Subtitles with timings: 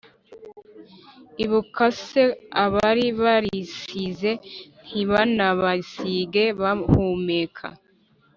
[1.43, 2.23] Ibuka se
[2.63, 4.31] abari barisize
[4.85, 7.67] Ntibanabasige bahumeka!